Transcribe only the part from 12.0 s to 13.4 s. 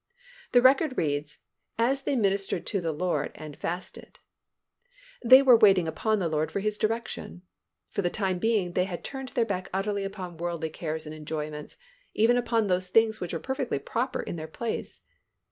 even upon those things which were